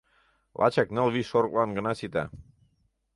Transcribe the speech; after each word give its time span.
Лачак 0.59 0.87
ныл-вич 0.95 1.25
шорыклан 1.29 1.69
гына 1.77 1.91
сита. 1.99 2.23